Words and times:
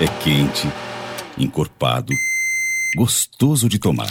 É 0.00 0.08
quente, 0.24 0.68
encorpado, 1.38 2.12
gostoso 2.96 3.68
de 3.68 3.78
tomar. 3.78 4.10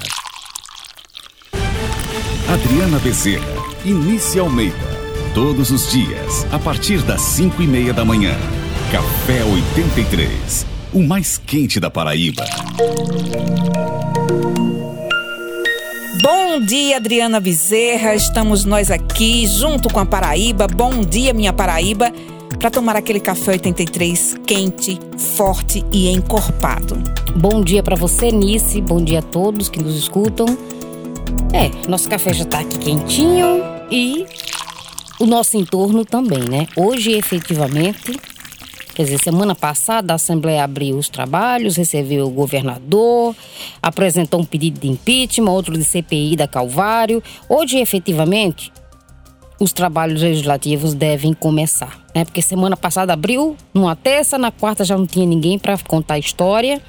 Adriana 2.47 2.97
Bezerra, 2.99 3.43
Início 3.83 4.41
Almeida. 4.41 4.93
Todos 5.33 5.71
os 5.71 5.91
dias, 5.91 6.47
a 6.53 6.59
partir 6.59 7.01
das 7.01 7.19
5 7.21 7.61
e 7.61 7.67
meia 7.67 7.93
da 7.93 8.05
manhã. 8.05 8.33
Café 8.93 9.43
83, 9.43 10.65
o 10.93 11.03
mais 11.03 11.37
quente 11.37 11.81
da 11.81 11.89
Paraíba. 11.89 12.45
Bom 16.21 16.61
dia, 16.65 16.95
Adriana 16.95 17.41
Bezerra. 17.41 18.15
Estamos 18.15 18.63
nós 18.63 18.89
aqui 18.89 19.45
junto 19.47 19.89
com 19.89 19.99
a 19.99 20.05
Paraíba. 20.05 20.65
Bom 20.65 21.01
dia, 21.01 21.33
minha 21.33 21.51
Paraíba, 21.51 22.09
para 22.63 22.71
tomar 22.71 22.95
aquele 22.95 23.19
café 23.19 23.51
83 23.51 24.37
quente, 24.47 24.97
forte 25.17 25.83
e 25.91 26.07
encorpado. 26.07 26.95
Bom 27.35 27.61
dia 27.61 27.83
para 27.83 27.97
você, 27.97 28.31
Nice. 28.31 28.79
Bom 28.79 29.03
dia 29.03 29.19
a 29.19 29.21
todos 29.21 29.67
que 29.67 29.83
nos 29.83 29.97
escutam. 29.97 30.45
É, 31.51 31.69
nosso 31.89 32.07
café 32.07 32.31
já 32.31 32.45
tá 32.45 32.59
aqui 32.59 32.79
quentinho 32.79 33.61
e 33.91 34.25
o 35.19 35.25
nosso 35.25 35.57
entorno 35.57 36.05
também, 36.05 36.39
né? 36.39 36.65
Hoje, 36.77 37.11
efetivamente, 37.11 38.17
quer 38.95 39.03
dizer, 39.03 39.19
semana 39.21 39.53
passada 39.53 40.13
a 40.13 40.15
Assembleia 40.15 40.63
abriu 40.63 40.97
os 40.97 41.09
trabalhos, 41.09 41.75
recebeu 41.75 42.27
o 42.27 42.31
governador, 42.31 43.35
apresentou 43.81 44.39
um 44.39 44.45
pedido 44.45 44.79
de 44.79 44.87
impeachment, 44.87 45.51
outro 45.51 45.77
de 45.77 45.83
CPI 45.83 46.37
da 46.37 46.47
Calvário. 46.47 47.21
Hoje, 47.49 47.79
efetivamente, 47.79 48.71
os 49.63 49.73
trabalhos 49.73 50.21
legislativos 50.21 50.93
devem 50.93 51.33
começar, 51.33 51.99
né? 52.13 52.25
Porque 52.25 52.41
semana 52.41 52.75
passada 52.75 53.13
abriu 53.13 53.55
numa 53.73 53.95
terça, 53.95 54.37
na 54.37 54.51
quarta 54.51 54.83
já 54.83 54.97
não 54.97 55.07
tinha 55.07 55.25
ninguém 55.25 55.57
para 55.57 55.77
contar 55.77 56.15
a 56.15 56.19
história. 56.19 56.81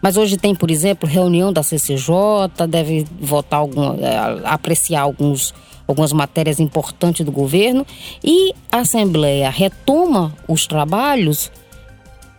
Mas 0.00 0.16
hoje 0.16 0.36
tem, 0.36 0.54
por 0.54 0.70
exemplo, 0.70 1.08
reunião 1.08 1.52
da 1.52 1.62
CCJ, 1.62 2.66
deve 2.68 3.04
votar 3.20 3.60
algum, 3.60 3.94
é, 4.02 4.40
apreciar 4.44 5.02
alguns 5.02 5.54
algumas 5.86 6.12
matérias 6.12 6.58
importantes 6.58 7.24
do 7.24 7.30
governo 7.30 7.86
e 8.24 8.52
a 8.72 8.78
Assembleia 8.78 9.48
retoma 9.48 10.34
os 10.48 10.66
trabalhos 10.66 11.48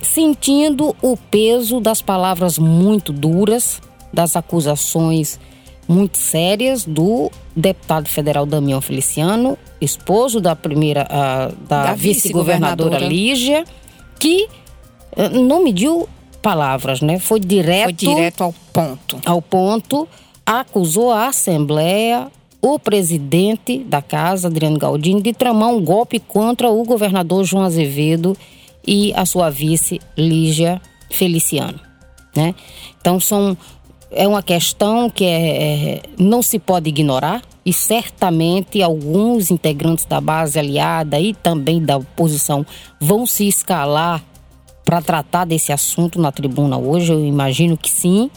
sentindo 0.02 0.94
o 1.02 1.16
peso 1.16 1.80
das 1.80 2.02
palavras 2.02 2.58
muito 2.58 3.14
duras, 3.14 3.82
das 4.14 4.36
acusações 4.36 5.40
muito 5.88 6.18
sérias 6.18 6.86
do 6.86 7.32
deputado 7.56 8.10
federal 8.10 8.46
Damião 8.46 8.82
Feliciano, 8.82 9.58
esposo 9.80 10.42
da 10.42 10.56
primeira 10.56 11.04
uh, 11.04 11.56
da, 11.68 11.86
da 11.86 11.94
vice-governadora 11.94 13.00
vice 13.00 13.10
Lígia, 13.10 13.64
que 14.20 14.48
uh, 15.16 15.30
não 15.30 15.64
mediu 15.64 16.08
palavras, 16.42 17.02
né? 17.02 17.20
Foi 17.20 17.40
direto, 17.40 18.06
Foi 18.06 18.16
direto 18.16 18.44
ao 18.44 18.54
ponto. 18.74 19.20
Ao 19.26 19.42
ponto, 19.42 20.08
acusou 20.46 21.12
a 21.12 21.28
Assembleia 21.28 22.28
o 22.62 22.80
presidente 22.80 23.80
da 23.80 24.02
casa, 24.02 24.48
Adriano 24.48 24.80
Galdini, 24.80 25.22
de 25.22 25.34
tramar 25.34 25.70
um 25.70 25.84
golpe 25.84 26.20
contra 26.20 26.70
o 26.70 26.84
governador 26.84 27.44
João 27.44 27.64
Azevedo 27.64 28.36
e 28.86 29.14
a 29.16 29.26
sua 29.26 29.50
vice, 29.50 30.00
Lígia 30.18 30.82
Feliciano. 31.12 31.80
Né? 32.36 32.56
Então, 33.00 33.20
são, 33.20 33.56
é 34.12 34.28
uma 34.28 34.42
questão 34.42 35.10
que 35.10 35.24
é, 35.26 35.96
é, 35.96 36.02
não 36.18 36.42
se 36.42 36.60
pode 36.60 36.90
ignorar 36.90 37.42
e 37.66 37.74
certamente 37.74 38.82
alguns 38.82 39.52
integrantes 39.52 40.06
da 40.06 40.22
base 40.22 40.58
aliada 40.58 41.20
e 41.20 41.34
também 41.34 41.84
da 41.84 41.98
oposição 41.98 42.66
vão 43.00 43.26
se 43.26 43.48
escalar 43.48 44.24
para 44.86 45.02
tratar 45.02 45.46
desse 45.46 45.74
assunto 45.74 46.20
na 46.20 46.32
tribuna 46.32 46.78
hoje. 46.78 47.12
Eu 47.12 47.26
imagino 47.26 47.76
que 47.76 47.90
sim. 47.90 48.32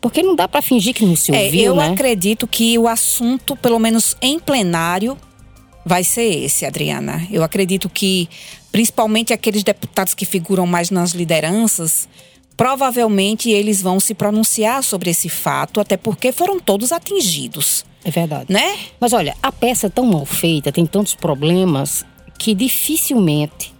Porque 0.00 0.22
não 0.22 0.34
dá 0.34 0.48
para 0.48 0.62
fingir 0.62 0.94
que 0.94 1.04
não 1.04 1.14
se 1.14 1.32
é, 1.32 1.44
ouviu, 1.44 1.60
é, 1.60 1.66
eu 1.66 1.74
né? 1.76 1.88
Eu 1.88 1.92
acredito 1.92 2.46
que 2.46 2.76
o 2.78 2.88
assunto, 2.88 3.54
pelo 3.54 3.78
menos 3.78 4.16
em 4.20 4.38
plenário, 4.38 5.16
vai 5.84 6.02
ser 6.02 6.44
esse, 6.44 6.64
Adriana. 6.64 7.24
Eu 7.30 7.44
acredito 7.44 7.88
que, 7.88 8.28
principalmente 8.72 9.32
aqueles 9.32 9.62
deputados 9.62 10.14
que 10.14 10.24
figuram 10.24 10.66
mais 10.66 10.90
nas 10.90 11.12
lideranças, 11.12 12.08
provavelmente 12.62 13.50
eles 13.50 13.82
vão 13.82 13.98
se 13.98 14.14
pronunciar 14.14 14.84
sobre 14.84 15.10
esse 15.10 15.28
fato, 15.28 15.80
até 15.80 15.96
porque 15.96 16.30
foram 16.30 16.60
todos 16.60 16.92
atingidos. 16.92 17.84
É 18.04 18.10
verdade. 18.12 18.52
Né? 18.52 18.78
Mas 19.00 19.12
olha, 19.12 19.34
a 19.42 19.50
peça 19.50 19.88
é 19.88 19.90
tão 19.90 20.06
mal 20.06 20.24
feita, 20.24 20.70
tem 20.70 20.86
tantos 20.86 21.16
problemas, 21.16 22.06
que 22.38 22.54
dificilmente 22.54 23.74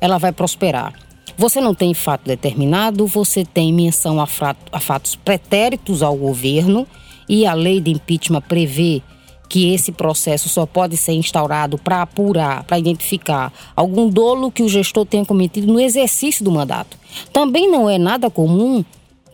ela 0.00 0.18
vai 0.18 0.30
prosperar. 0.30 0.94
Você 1.36 1.60
não 1.60 1.74
tem 1.74 1.92
fato 1.94 2.26
determinado, 2.26 3.08
você 3.08 3.44
tem 3.44 3.72
menção 3.72 4.20
a, 4.20 4.26
fato, 4.28 4.70
a 4.70 4.78
fatos 4.78 5.16
pretéritos 5.16 6.00
ao 6.00 6.14
governo 6.14 6.86
e 7.28 7.44
a 7.44 7.54
lei 7.54 7.80
de 7.80 7.90
impeachment 7.90 8.42
prevê 8.42 9.02
que 9.48 9.72
esse 9.72 9.90
processo 9.90 10.48
só 10.48 10.66
pode 10.66 10.96
ser 10.96 11.12
instaurado 11.12 11.78
para 11.78 12.02
apurar, 12.02 12.64
para 12.64 12.78
identificar 12.78 13.52
algum 13.74 14.08
dolo 14.08 14.50
que 14.50 14.62
o 14.62 14.68
gestor 14.68 15.06
tenha 15.06 15.24
cometido 15.24 15.72
no 15.72 15.80
exercício 15.80 16.44
do 16.44 16.50
mandato. 16.50 16.98
Também 17.32 17.70
não 17.70 17.88
é 17.88 17.98
nada 17.98 18.28
comum 18.28 18.84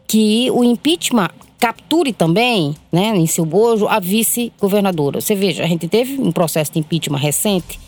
que 0.06 0.50
o 0.52 0.62
impeachment 0.62 1.30
capture 1.58 2.12
também, 2.12 2.76
né, 2.92 3.16
em 3.16 3.26
seu 3.26 3.44
bojo, 3.44 3.88
a 3.88 3.98
vice-governadora. 3.98 5.20
Você 5.20 5.34
veja, 5.34 5.64
a 5.64 5.66
gente 5.66 5.88
teve 5.88 6.20
um 6.20 6.30
processo 6.30 6.72
de 6.72 6.78
impeachment 6.78 7.18
recente 7.18 7.80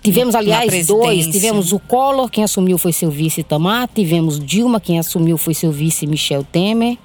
Tivemos, 0.00 0.34
aliás, 0.34 0.86
dois. 0.86 1.26
Tivemos 1.26 1.72
o 1.72 1.78
Collor, 1.78 2.30
quem 2.30 2.44
assumiu 2.44 2.78
foi 2.78 2.92
seu 2.92 3.10
vice 3.10 3.42
Tamar. 3.42 3.88
Tivemos 3.92 4.38
Dilma, 4.38 4.80
quem 4.80 4.98
assumiu 4.98 5.36
foi 5.36 5.52
seu 5.54 5.70
vice 5.70 6.06
Michel 6.06 6.44
Temer. 6.44 6.96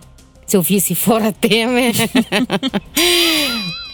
Seu 0.46 0.62
vice 0.62 0.96
fora 0.96 1.34
Temer. 1.34 1.94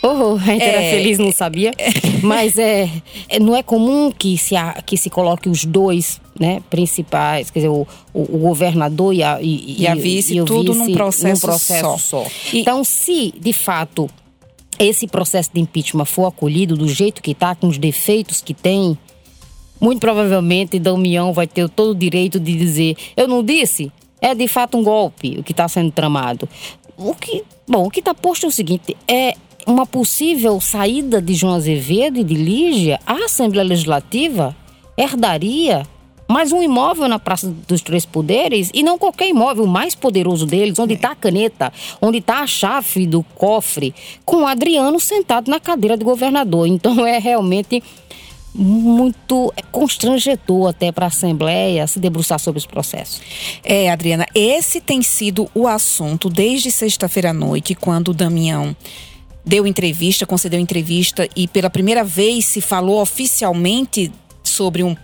oh, 0.03 0.35
a 0.35 0.45
gente 0.45 0.61
é, 0.61 0.67
era 0.67 0.81
feliz, 0.81 1.17
não 1.17 1.31
sabia. 1.31 1.71
Mas 2.21 2.57
é, 2.57 2.89
é, 3.29 3.39
não 3.39 3.55
é 3.55 3.63
comum 3.63 4.11
que 4.11 4.37
se, 4.37 4.55
que 4.85 4.97
se 4.97 5.09
coloque 5.09 5.49
os 5.49 5.65
dois 5.65 6.21
né, 6.39 6.61
principais, 6.69 7.49
quer 7.49 7.59
dizer, 7.59 7.69
o, 7.69 7.87
o, 8.13 8.21
o 8.21 8.39
governador 8.39 9.13
e 9.13 9.23
a, 9.23 9.41
e, 9.41 9.81
e 9.81 9.87
a 9.87 9.95
vice, 9.95 10.37
e 10.37 10.43
tudo 10.43 10.73
vice, 10.73 10.85
num 10.85 10.93
processo, 10.93 11.45
num 11.45 11.51
processo 11.51 11.97
só. 11.99 12.23
só. 12.23 12.31
Então, 12.53 12.83
se 12.83 13.33
de 13.39 13.53
fato 13.53 14.09
esse 14.79 15.07
processo 15.07 15.51
de 15.53 15.61
impeachment 15.61 16.05
for 16.05 16.25
acolhido 16.25 16.75
do 16.75 16.87
jeito 16.87 17.21
que 17.21 17.31
está, 17.31 17.55
com 17.55 17.67
os 17.67 17.77
defeitos 17.77 18.41
que 18.41 18.53
tem, 18.53 18.97
muito 19.79 19.99
provavelmente 19.99 20.79
Damião 20.79 21.33
vai 21.33 21.47
ter 21.47 21.69
todo 21.69 21.91
o 21.91 21.95
direito 21.95 22.39
de 22.39 22.55
dizer: 22.55 22.95
eu 23.15 23.27
não 23.27 23.43
disse, 23.43 23.91
é 24.21 24.33
de 24.33 24.47
fato 24.47 24.77
um 24.77 24.83
golpe 24.83 25.37
o 25.39 25.43
que 25.43 25.51
está 25.51 25.67
sendo 25.67 25.91
tramado. 25.91 26.47
O 26.97 27.13
que, 27.13 27.43
bom, 27.67 27.85
o 27.85 27.91
que 27.91 27.99
está 27.99 28.13
posto 28.13 28.45
é 28.45 28.49
o 28.49 28.51
seguinte: 28.51 28.95
é 29.07 29.35
uma 29.65 29.85
possível 29.85 30.59
saída 30.59 31.21
de 31.21 31.33
João 31.33 31.55
Azevedo 31.55 32.19
e 32.19 32.23
de 32.23 32.33
Lígia 32.33 32.99
à 33.05 33.25
Assembleia 33.25 33.67
Legislativa 33.67 34.55
herdaria 34.97 35.83
mais 36.27 36.51
um 36.51 36.63
imóvel 36.63 37.07
na 37.07 37.19
Praça 37.19 37.53
dos 37.67 37.81
Três 37.81 38.05
Poderes 38.05 38.71
e 38.73 38.81
não 38.81 38.97
qualquer 38.97 39.27
imóvel, 39.27 39.65
o 39.65 39.67
mais 39.67 39.93
poderoso 39.93 40.45
deles, 40.45 40.79
onde 40.79 40.93
está 40.93 41.11
a 41.11 41.15
caneta, 41.15 41.71
onde 42.01 42.19
está 42.19 42.39
a 42.39 42.47
chave 42.47 43.05
do 43.05 43.21
cofre, 43.35 43.93
com 44.25 44.37
o 44.37 44.47
Adriano 44.47 44.99
sentado 44.99 45.51
na 45.51 45.59
cadeira 45.59 45.97
de 45.97 46.03
governador. 46.03 46.65
Então 46.67 47.05
é 47.05 47.19
realmente 47.19 47.83
muito 48.55 49.51
constrangedor 49.71 50.69
até 50.69 50.91
para 50.91 51.05
a 51.05 51.07
Assembleia 51.07 51.87
se 51.87 51.99
debruçar 51.99 52.39
sobre 52.39 52.59
os 52.59 52.65
processos. 52.65 53.21
É, 53.63 53.91
Adriana, 53.91 54.25
esse 54.33 54.79
tem 54.79 55.01
sido 55.01 55.49
o 55.53 55.67
assunto 55.67 56.29
desde 56.29 56.71
sexta-feira 56.71 57.31
à 57.31 57.33
noite, 57.33 57.73
quando 57.73 58.09
o 58.09 58.13
Damião 58.13 58.75
deu 59.45 59.67
entrevista, 59.67 60.25
concedeu 60.25 60.59
entrevista 60.59 61.27
e 61.35 61.47
pela 61.47 61.69
primeira 61.69 62.03
vez 62.03 62.45
se 62.45 62.61
falou 62.61 63.01
oficialmente 63.01 64.11
sobre 64.43 64.83
um 64.83 64.95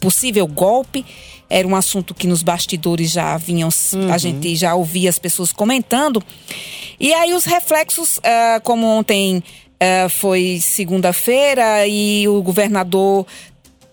possível 0.00 0.46
golpe. 0.46 1.04
Era 1.48 1.66
um 1.66 1.76
assunto 1.76 2.12
que 2.14 2.26
nos 2.26 2.42
bastidores 2.42 3.10
já 3.10 3.36
vinham, 3.36 3.68
uhum. 3.92 4.12
a 4.12 4.18
gente 4.18 4.56
já 4.56 4.74
ouvia 4.74 5.08
as 5.08 5.18
pessoas 5.18 5.52
comentando. 5.52 6.22
E 6.98 7.14
aí 7.14 7.32
os 7.34 7.44
reflexos, 7.44 8.18
uh, 8.18 8.60
como 8.64 8.86
ontem 8.86 9.38
uh, 9.38 10.08
foi 10.08 10.58
segunda-feira 10.60 11.86
e 11.86 12.26
o 12.26 12.42
governador 12.42 13.26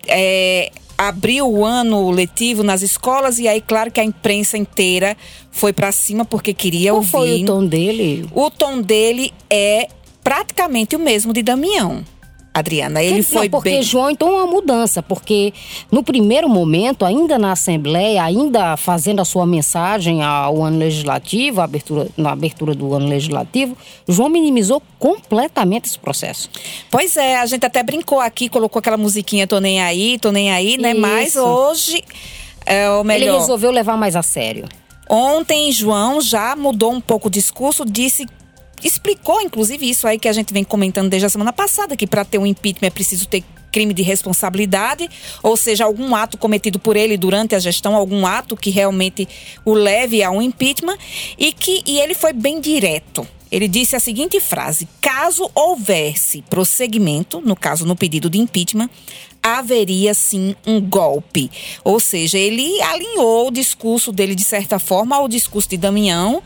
é, 0.06 0.70
abriu 0.96 1.48
o 1.48 1.64
ano 1.64 2.10
letivo 2.10 2.62
nas 2.62 2.82
escolas 2.82 3.38
e 3.38 3.48
aí 3.48 3.60
claro 3.60 3.90
que 3.90 4.00
a 4.00 4.04
imprensa 4.04 4.56
inteira 4.56 5.16
foi 5.50 5.72
para 5.72 5.92
cima 5.92 6.24
porque 6.24 6.52
queria 6.52 6.90
Qual 6.90 6.96
ouvir. 6.96 7.10
Qual 7.10 7.22
foi 7.22 7.42
o 7.42 7.46
tom 7.46 7.66
dele? 7.66 8.28
O 8.32 8.50
tom 8.50 8.80
dele 8.80 9.32
é 9.48 9.88
praticamente 10.24 10.96
o 10.96 10.98
mesmo 10.98 11.32
de 11.32 11.42
Damião. 11.42 12.02
Adriana. 12.56 13.02
Ele 13.02 13.16
não, 13.16 13.24
foi 13.24 13.48
porque 13.48 13.70
bem... 13.70 13.82
João 13.82 14.08
então 14.08 14.28
é 14.28 14.32
uma 14.34 14.46
mudança, 14.46 15.02
porque 15.02 15.52
no 15.90 16.04
primeiro 16.04 16.48
momento, 16.48 17.04
ainda 17.04 17.36
na 17.36 17.50
Assembleia, 17.50 18.22
ainda 18.22 18.76
fazendo 18.76 19.20
a 19.20 19.24
sua 19.24 19.44
mensagem 19.44 20.22
ao 20.22 20.62
ano 20.62 20.78
legislativo, 20.78 21.60
abertura, 21.60 22.06
na 22.16 22.30
abertura 22.30 22.72
do 22.72 22.94
ano 22.94 23.08
legislativo, 23.08 23.76
João 24.06 24.28
minimizou 24.28 24.80
completamente 25.00 25.86
esse 25.86 25.98
processo. 25.98 26.48
Pois 26.88 27.16
é, 27.16 27.38
a 27.38 27.46
gente 27.46 27.66
até 27.66 27.82
brincou 27.82 28.20
aqui, 28.20 28.48
colocou 28.48 28.78
aquela 28.78 28.96
musiquinha 28.96 29.48
Tô 29.48 29.58
Nem 29.58 29.82
Aí, 29.82 30.16
Tô 30.20 30.30
Nem 30.30 30.52
Aí, 30.52 30.78
né? 30.78 30.92
Isso. 30.92 31.00
Mas 31.00 31.34
hoje 31.34 32.04
É 32.64 32.88
o 32.90 33.04
melhor. 33.04 33.28
Ele 33.28 33.38
resolveu 33.38 33.70
levar 33.70 33.96
mais 33.96 34.16
a 34.16 34.22
sério. 34.22 34.66
Ontem, 35.08 35.70
João 35.70 36.20
já 36.20 36.56
mudou 36.56 36.92
um 36.92 37.00
pouco 37.00 37.28
o 37.28 37.30
discurso, 37.30 37.84
disse 37.84 38.26
explicou, 38.84 39.40
inclusive, 39.40 39.88
isso 39.88 40.06
aí 40.06 40.18
que 40.18 40.28
a 40.28 40.32
gente 40.32 40.52
vem 40.52 40.62
comentando 40.62 41.08
desde 41.08 41.26
a 41.26 41.30
semana 41.30 41.52
passada, 41.52 41.96
que 41.96 42.06
para 42.06 42.24
ter 42.24 42.38
um 42.38 42.46
impeachment 42.46 42.88
é 42.88 42.90
preciso 42.90 43.26
ter 43.26 43.42
crime 43.72 43.92
de 43.92 44.02
responsabilidade, 44.02 45.10
ou 45.42 45.56
seja, 45.56 45.84
algum 45.84 46.14
ato 46.14 46.38
cometido 46.38 46.78
por 46.78 46.96
ele 46.96 47.16
durante 47.16 47.56
a 47.56 47.58
gestão, 47.58 47.96
algum 47.96 48.24
ato 48.24 48.56
que 48.56 48.70
realmente 48.70 49.26
o 49.64 49.74
leve 49.74 50.22
a 50.22 50.30
um 50.30 50.40
impeachment, 50.40 50.96
e 51.36 51.52
que 51.52 51.82
e 51.84 51.98
ele 51.98 52.14
foi 52.14 52.32
bem 52.32 52.60
direto. 52.60 53.26
Ele 53.50 53.66
disse 53.66 53.96
a 53.96 54.00
seguinte 54.00 54.38
frase: 54.38 54.88
caso 55.00 55.50
houvesse 55.54 56.42
prosseguimento, 56.42 57.40
no 57.40 57.56
caso 57.56 57.84
no 57.84 57.96
pedido 57.96 58.30
de 58.30 58.38
impeachment, 58.38 58.88
haveria 59.42 60.14
sim 60.14 60.54
um 60.66 60.80
golpe. 60.80 61.50
Ou 61.82 62.00
seja, 62.00 62.38
ele 62.38 62.80
alinhou 62.80 63.48
o 63.48 63.52
discurso 63.52 64.10
dele 64.10 64.34
de 64.34 64.44
certa 64.44 64.78
forma 64.78 65.16
ao 65.16 65.28
discurso 65.28 65.68
de 65.68 65.76
Damião 65.76 66.42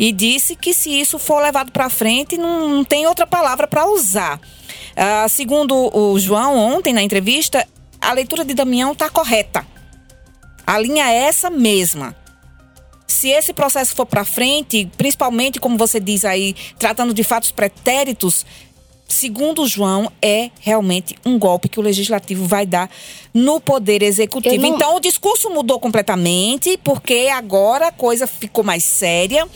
e 0.00 0.12
disse 0.12 0.56
que 0.56 0.72
se 0.72 0.88
isso 0.98 1.18
for 1.18 1.42
levado 1.42 1.70
para 1.70 1.90
frente, 1.90 2.38
não, 2.38 2.66
não, 2.66 2.82
tem 2.82 3.06
outra 3.06 3.26
palavra 3.26 3.66
para 3.66 3.86
usar. 3.86 4.38
Uh, 4.38 5.28
segundo 5.28 5.94
o 5.94 6.18
João, 6.18 6.56
ontem 6.56 6.94
na 6.94 7.02
entrevista, 7.02 7.68
a 8.00 8.10
leitura 8.14 8.42
de 8.42 8.54
Damião 8.54 8.92
está 8.92 9.10
correta. 9.10 9.66
A 10.66 10.78
linha 10.78 11.06
é 11.06 11.24
essa 11.24 11.50
mesma. 11.50 12.16
Se 13.06 13.28
esse 13.28 13.52
processo 13.52 13.94
for 13.94 14.06
para 14.06 14.24
frente, 14.24 14.90
principalmente 14.96 15.60
como 15.60 15.76
você 15.76 16.00
diz 16.00 16.24
aí, 16.24 16.56
tratando 16.78 17.12
de 17.12 17.22
fatos 17.22 17.50
pretéritos, 17.50 18.46
segundo 19.06 19.60
o 19.60 19.68
João, 19.68 20.10
é 20.22 20.50
realmente 20.60 21.14
um 21.26 21.38
golpe 21.38 21.68
que 21.68 21.78
o 21.78 21.82
legislativo 21.82 22.46
vai 22.46 22.64
dar 22.64 22.88
no 23.34 23.60
poder 23.60 24.02
executivo. 24.02 24.56
Não... 24.56 24.76
Então 24.76 24.96
o 24.96 25.00
discurso 25.00 25.50
mudou 25.50 25.78
completamente, 25.78 26.78
porque 26.82 27.28
agora 27.30 27.88
a 27.88 27.92
coisa 27.92 28.26
ficou 28.26 28.64
mais 28.64 28.82
séria 28.82 29.46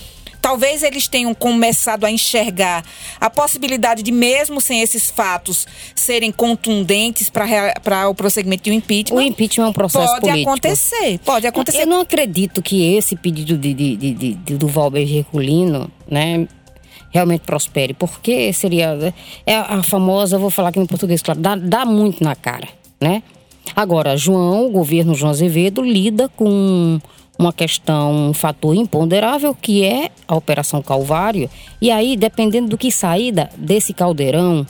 talvez 0.44 0.82
eles 0.82 1.08
tenham 1.08 1.32
começado 1.32 2.05
a 2.05 2.11
enxergar 2.11 2.85
a 3.19 3.31
possibilidade 3.31 4.02
de, 4.02 4.12
mesmo 4.12 4.61
sem 4.61 4.82
esses 4.82 5.08
fatos, 5.08 5.67
serem 5.94 6.31
contundentes 6.31 7.31
para 7.31 8.11
o 8.11 8.14
prosseguimento 8.14 8.64
do 8.64 8.75
impeachment. 8.75 9.17
O 9.17 9.23
impeachment 9.23 9.64
é 9.64 9.69
um 9.70 9.73
processo 9.73 10.06
pode 10.06 10.20
político. 10.20 10.50
Pode 10.50 10.61
acontecer, 10.61 11.19
pode 11.25 11.46
acontecer. 11.46 11.81
Eu 11.81 11.87
não 11.87 12.02
acredito 12.02 12.61
que 12.61 12.94
esse 12.94 13.17
pedido 13.17 13.56
de, 13.56 13.73
de, 13.73 13.96
de, 13.96 14.35
de 14.35 14.55
do 14.58 14.69
Valber 14.69 15.11
Herculino, 15.11 15.91
né? 16.06 16.46
realmente 17.11 17.43
prospere, 17.43 17.94
porque 17.94 18.52
seria 18.52 19.14
é 19.46 19.56
a 19.56 19.82
famosa, 19.82 20.37
vou 20.37 20.50
falar 20.50 20.70
aqui 20.70 20.81
em 20.81 20.85
português, 20.85 21.23
claro, 21.23 21.41
dá, 21.41 21.55
dá 21.55 21.87
muito 21.87 22.23
na 22.23 22.35
cara, 22.35 22.69
né? 23.00 23.23
Agora, 23.75 24.17
João, 24.17 24.67
o 24.67 24.70
governo 24.70 25.14
João 25.14 25.31
Azevedo 25.31 25.81
lida 25.81 26.29
com 26.29 27.00
uma 27.39 27.53
questão, 27.53 28.31
um 28.31 28.33
fator 28.33 28.75
imponderável 28.75 29.55
que 29.55 29.85
é 29.85 30.11
a 30.27 30.35
Operação 30.35 30.83
Calvário. 30.83 31.51
E 31.81 31.91
aí, 31.91 32.17
dependendo 32.17 32.69
do 32.69 32.79
que 32.79 32.91
saída 32.91 33.51
desse 33.57 33.93
caldeirão 33.93 34.67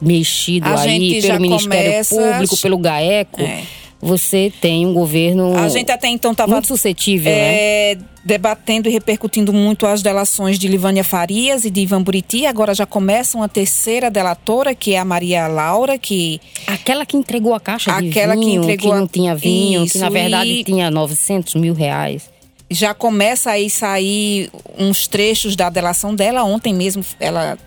mexido 0.00 0.66
a 0.66 0.80
aí 0.80 1.20
pelo 1.20 1.40
Ministério 1.40 1.90
começa... 1.92 2.32
Público, 2.32 2.56
pelo 2.56 2.78
GAECO. 2.78 3.40
É 3.42 3.79
você 4.00 4.52
tem 4.60 4.86
um 4.86 4.94
governo 4.94 5.56
a 5.56 5.68
gente 5.68 5.92
até 5.92 6.08
então 6.08 6.32
estava 6.32 6.52
muito 6.52 6.66
suscetível, 6.66 7.30
é, 7.30 7.96
né? 7.96 8.02
debatendo 8.24 8.88
e 8.88 8.92
repercutindo 8.92 9.52
muito 9.52 9.86
as 9.86 10.02
delações 10.02 10.58
de 10.58 10.68
Livânia 10.68 11.04
Farias 11.04 11.64
e 11.64 11.70
de 11.70 11.80
Ivan 11.80 12.02
Buriti. 12.02 12.46
Agora 12.46 12.74
já 12.74 12.86
começa 12.86 13.36
uma 13.36 13.48
terceira 13.48 14.10
delatora, 14.10 14.74
que 14.74 14.94
é 14.94 14.98
a 14.98 15.04
Maria 15.04 15.46
Laura, 15.46 15.98
que 15.98 16.40
aquela 16.66 17.04
que 17.04 17.16
entregou 17.16 17.54
a 17.54 17.60
caixa 17.60 17.92
de 18.00 18.08
aquela 18.08 18.34
vinho, 18.34 18.62
que 18.62 18.72
entregou 18.72 18.92
que 18.92 18.98
não 18.98 19.06
tinha 19.06 19.34
vinho, 19.34 19.84
Isso, 19.84 19.92
que 19.92 19.98
na 19.98 20.08
verdade 20.08 20.50
e... 20.50 20.64
tinha 20.64 20.90
900 20.90 21.54
mil 21.56 21.74
reais. 21.74 22.30
Já 22.70 22.94
começa 22.94 23.50
aí 23.50 23.68
sair 23.68 24.48
uns 24.78 25.08
trechos 25.08 25.56
da 25.56 25.68
delação 25.68 26.14
dela. 26.14 26.44
Ontem 26.44 26.72
mesmo 26.72 27.04
ela 27.18 27.58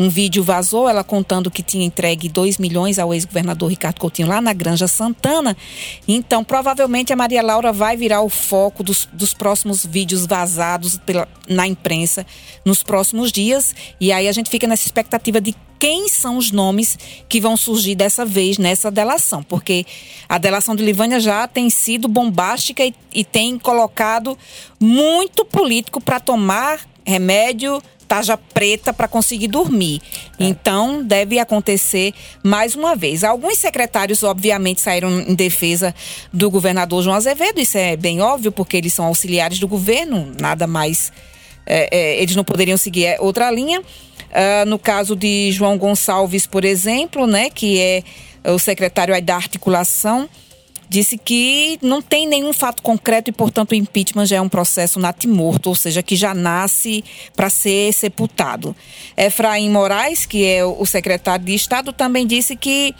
um 0.00 0.08
vídeo 0.08 0.42
vazou, 0.42 0.88
ela 0.88 1.04
contando 1.04 1.50
que 1.50 1.62
tinha 1.62 1.84
entregue 1.84 2.26
2 2.26 2.56
milhões 2.56 2.98
ao 2.98 3.12
ex-governador 3.12 3.68
Ricardo 3.68 4.00
Coutinho 4.00 4.28
lá 4.28 4.40
na 4.40 4.54
Granja 4.54 4.88
Santana. 4.88 5.54
Então, 6.08 6.42
provavelmente 6.42 7.12
a 7.12 7.16
Maria 7.16 7.42
Laura 7.42 7.70
vai 7.70 7.98
virar 7.98 8.22
o 8.22 8.30
foco 8.30 8.82
dos, 8.82 9.06
dos 9.12 9.34
próximos 9.34 9.84
vídeos 9.84 10.24
vazados 10.24 10.96
pela, 11.04 11.28
na 11.46 11.66
imprensa 11.66 12.26
nos 12.64 12.82
próximos 12.82 13.30
dias. 13.30 13.74
E 14.00 14.10
aí 14.10 14.26
a 14.26 14.32
gente 14.32 14.48
fica 14.48 14.66
nessa 14.66 14.86
expectativa 14.86 15.38
de 15.38 15.54
quem 15.78 16.08
são 16.08 16.38
os 16.38 16.50
nomes 16.50 16.98
que 17.28 17.38
vão 17.38 17.54
surgir 17.54 17.94
dessa 17.94 18.24
vez 18.24 18.56
nessa 18.56 18.90
delação, 18.90 19.42
porque 19.42 19.84
a 20.26 20.38
delação 20.38 20.74
de 20.74 20.82
Livânia 20.82 21.20
já 21.20 21.46
tem 21.46 21.68
sido 21.68 22.08
bombástica 22.08 22.82
e, 22.84 22.94
e 23.12 23.22
tem 23.22 23.58
colocado 23.58 24.36
muito 24.78 25.44
político 25.44 26.00
para 26.00 26.18
tomar 26.18 26.80
remédio 27.04 27.82
tarja 28.10 28.36
preta 28.36 28.92
para 28.92 29.06
conseguir 29.06 29.46
dormir. 29.46 30.02
É. 30.36 30.44
Então, 30.44 31.00
deve 31.00 31.38
acontecer 31.38 32.12
mais 32.42 32.74
uma 32.74 32.96
vez. 32.96 33.22
Alguns 33.22 33.58
secretários, 33.58 34.24
obviamente, 34.24 34.80
saíram 34.80 35.20
em 35.20 35.32
defesa 35.32 35.94
do 36.32 36.50
governador 36.50 37.04
João 37.04 37.14
Azevedo, 37.14 37.60
isso 37.60 37.78
é 37.78 37.96
bem 37.96 38.20
óbvio, 38.20 38.50
porque 38.50 38.76
eles 38.76 38.92
são 38.92 39.04
auxiliares 39.04 39.60
do 39.60 39.68
governo, 39.68 40.32
nada 40.40 40.66
mais. 40.66 41.12
É, 41.64 41.88
é, 41.96 42.20
eles 42.20 42.34
não 42.34 42.42
poderiam 42.42 42.76
seguir 42.76 43.16
outra 43.20 43.48
linha. 43.48 43.80
Uh, 43.80 44.66
no 44.66 44.78
caso 44.78 45.14
de 45.14 45.52
João 45.52 45.78
Gonçalves, 45.78 46.46
por 46.46 46.64
exemplo, 46.64 47.28
né, 47.28 47.48
que 47.48 47.80
é 47.80 48.02
o 48.44 48.58
secretário 48.58 49.20
da 49.22 49.36
articulação 49.36 50.28
disse 50.90 51.16
que 51.16 51.78
não 51.80 52.02
tem 52.02 52.26
nenhum 52.26 52.52
fato 52.52 52.82
concreto 52.82 53.30
e, 53.30 53.32
portanto, 53.32 53.70
o 53.70 53.74
impeachment 53.76 54.26
já 54.26 54.36
é 54.36 54.40
um 54.40 54.48
processo 54.48 54.98
natimorto, 54.98 55.68
ou 55.68 55.74
seja, 55.76 56.02
que 56.02 56.16
já 56.16 56.34
nasce 56.34 57.04
para 57.36 57.48
ser 57.48 57.92
sepultado. 57.92 58.74
Efraim 59.16 59.70
Moraes, 59.70 60.26
que 60.26 60.44
é 60.44 60.64
o 60.64 60.84
secretário 60.84 61.44
de 61.44 61.54
Estado, 61.54 61.92
também 61.92 62.26
disse 62.26 62.56
que 62.56 62.92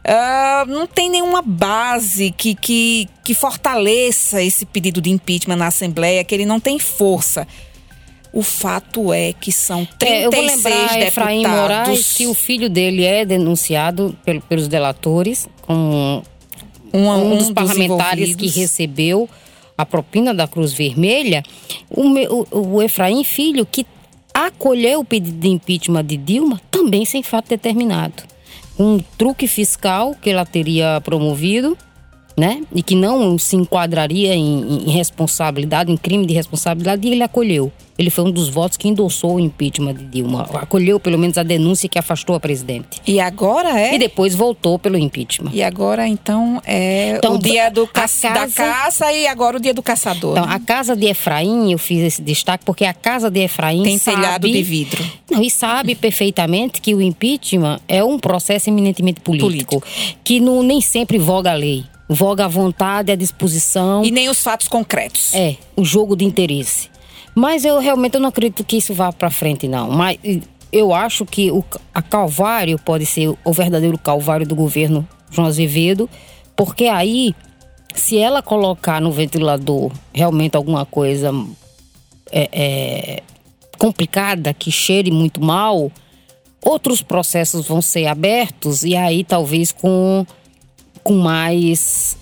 Uh, 0.00 0.64
não 0.66 0.86
tem 0.86 1.10
nenhuma 1.10 1.42
base 1.42 2.30
que, 2.30 2.54
que, 2.54 3.06
que 3.22 3.34
fortaleça 3.34 4.42
esse 4.42 4.64
pedido 4.64 4.98
de 4.98 5.10
impeachment 5.10 5.56
na 5.56 5.66
Assembleia, 5.66 6.24
que 6.24 6.34
ele 6.34 6.46
não 6.46 6.58
tem 6.58 6.78
força. 6.78 7.46
O 8.32 8.42
fato 8.42 9.12
é 9.12 9.34
que 9.34 9.52
são 9.52 9.86
36 9.98 10.10
é, 10.10 10.24
eu 10.24 10.30
vou 10.30 10.40
lembrar, 10.40 10.70
deputados. 10.70 11.06
Efraim 11.06 11.46
Moraes, 11.46 12.14
que 12.14 12.26
o 12.26 12.32
filho 12.32 12.70
dele 12.70 13.04
é 13.04 13.26
denunciado 13.26 14.16
pelo, 14.24 14.40
pelos 14.40 14.68
delatores 14.68 15.46
com 15.60 16.22
um, 16.92 17.08
um 17.08 17.36
dos 17.36 17.50
parlamentares 17.50 18.34
que 18.34 18.48
recebeu 18.48 19.28
a 19.76 19.86
propina 19.86 20.34
da 20.34 20.46
Cruz 20.46 20.72
Vermelha, 20.72 21.42
o, 21.88 22.02
o, 22.52 22.74
o 22.74 22.82
Efraim 22.82 23.24
Filho, 23.24 23.64
que 23.64 23.86
acolheu 24.32 25.00
o 25.00 25.04
pedido 25.04 25.38
de 25.38 25.48
impeachment 25.48 26.04
de 26.04 26.16
Dilma, 26.16 26.60
também 26.70 27.04
sem 27.04 27.22
fato 27.22 27.48
determinado. 27.48 28.22
Um 28.78 28.98
truque 29.18 29.46
fiscal 29.46 30.14
que 30.20 30.30
ela 30.30 30.44
teria 30.44 31.00
promovido 31.02 31.76
né? 32.40 32.62
E 32.74 32.82
que 32.82 32.94
não 32.94 33.36
se 33.36 33.54
enquadraria 33.54 34.34
em, 34.34 34.86
em, 34.86 34.90
responsabilidade, 34.90 35.92
em 35.92 35.96
crime 35.96 36.24
de 36.24 36.32
responsabilidade, 36.32 37.06
e 37.06 37.12
ele 37.12 37.22
acolheu. 37.22 37.70
Ele 37.98 38.08
foi 38.08 38.24
um 38.24 38.30
dos 38.30 38.48
votos 38.48 38.78
que 38.78 38.88
endossou 38.88 39.34
o 39.34 39.40
impeachment 39.40 39.92
de 39.92 40.06
Dilma. 40.06 40.48
Acolheu, 40.54 40.98
pelo 40.98 41.18
menos, 41.18 41.36
a 41.36 41.42
denúncia 41.42 41.86
que 41.86 41.98
afastou 41.98 42.34
a 42.34 42.40
presidente. 42.40 42.98
E 43.06 43.20
agora 43.20 43.78
é? 43.78 43.94
E 43.94 43.98
depois 43.98 44.34
voltou 44.34 44.78
pelo 44.78 44.96
impeachment. 44.96 45.50
E 45.52 45.62
agora, 45.62 46.08
então, 46.08 46.62
é 46.64 47.16
então, 47.18 47.34
o 47.34 47.38
dia 47.38 47.70
do 47.70 47.86
ca 47.86 48.08
casa... 48.08 48.30
da 48.30 48.48
caça 48.48 49.12
e 49.12 49.26
agora 49.26 49.58
o 49.58 49.60
dia 49.60 49.74
do 49.74 49.82
caçador. 49.82 50.32
Então, 50.32 50.46
né? 50.46 50.54
a 50.54 50.58
casa 50.58 50.96
de 50.96 51.08
Efraim, 51.08 51.72
eu 51.72 51.78
fiz 51.78 52.00
esse 52.00 52.22
destaque, 52.22 52.64
porque 52.64 52.86
a 52.86 52.94
casa 52.94 53.30
de 53.30 53.40
Efraim 53.40 53.82
Tem 53.82 53.98
sabe... 53.98 54.16
telhado 54.16 54.50
de 54.50 54.62
vidro. 54.62 55.04
Não, 55.30 55.42
e 55.42 55.50
sabe 55.50 55.94
perfeitamente 55.94 56.80
que 56.80 56.94
o 56.94 57.02
impeachment 57.02 57.80
é 57.86 58.02
um 58.02 58.18
processo 58.18 58.70
eminentemente 58.70 59.20
político, 59.20 59.78
político. 59.78 60.16
que 60.24 60.40
não, 60.40 60.62
nem 60.62 60.80
sempre 60.80 61.18
voga 61.18 61.50
a 61.50 61.54
lei 61.54 61.84
voga 62.12 62.44
a 62.44 62.48
vontade, 62.48 63.12
a 63.12 63.16
disposição. 63.16 64.04
E 64.04 64.10
nem 64.10 64.28
os 64.28 64.42
fatos 64.42 64.66
concretos. 64.66 65.32
É, 65.32 65.56
o 65.76 65.84
jogo 65.84 66.16
de 66.16 66.24
interesse. 66.24 66.90
Mas 67.36 67.64
eu 67.64 67.78
realmente 67.78 68.16
eu 68.16 68.20
não 68.20 68.28
acredito 68.28 68.64
que 68.64 68.76
isso 68.76 68.92
vá 68.92 69.12
para 69.12 69.30
frente, 69.30 69.68
não. 69.68 69.92
Mas 69.92 70.18
eu 70.72 70.92
acho 70.92 71.24
que 71.24 71.52
o 71.52 71.64
a 71.94 72.02
Calvário 72.02 72.76
pode 72.80 73.06
ser 73.06 73.32
o 73.44 73.52
verdadeiro 73.52 73.96
Calvário 73.96 74.44
do 74.44 74.56
governo 74.56 75.06
João 75.30 75.46
Azevedo, 75.46 76.10
porque 76.56 76.86
aí, 76.86 77.32
se 77.94 78.18
ela 78.18 78.42
colocar 78.42 79.00
no 79.00 79.12
ventilador 79.12 79.92
realmente 80.12 80.56
alguma 80.56 80.84
coisa 80.84 81.32
é, 82.32 82.48
é, 82.52 83.22
complicada, 83.78 84.52
que 84.52 84.72
cheire 84.72 85.12
muito 85.12 85.40
mal, 85.40 85.92
outros 86.60 87.02
processos 87.02 87.68
vão 87.68 87.80
ser 87.80 88.06
abertos 88.06 88.82
e 88.82 88.96
aí 88.96 89.22
talvez 89.22 89.70
com 89.70 90.26
mais 91.12 92.16